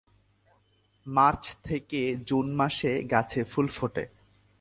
March 1.05 1.43
থেকে 1.63 2.01
June 2.27 2.45
মাসে 2.55 2.91
গাছে 3.11 3.41
ফুল 3.43 3.67
ফোটে। 3.67 4.05